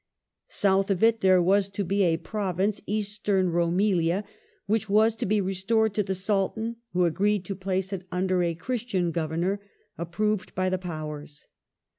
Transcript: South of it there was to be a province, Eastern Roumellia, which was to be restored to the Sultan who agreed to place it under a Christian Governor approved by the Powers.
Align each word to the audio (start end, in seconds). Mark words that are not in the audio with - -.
South 0.47 0.89
of 0.89 1.03
it 1.03 1.19
there 1.21 1.43
was 1.43 1.69
to 1.69 1.83
be 1.83 2.01
a 2.01 2.17
province, 2.17 2.81
Eastern 2.87 3.51
Roumellia, 3.51 4.23
which 4.65 4.89
was 4.89 5.13
to 5.13 5.27
be 5.27 5.39
restored 5.39 5.93
to 5.93 6.01
the 6.01 6.15
Sultan 6.15 6.77
who 6.93 7.05
agreed 7.05 7.45
to 7.45 7.55
place 7.55 7.93
it 7.93 8.07
under 8.11 8.41
a 8.41 8.55
Christian 8.55 9.11
Governor 9.11 9.59
approved 9.99 10.55
by 10.55 10.69
the 10.69 10.79
Powers. 10.79 11.45